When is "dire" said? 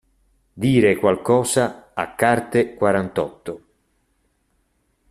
0.65-0.95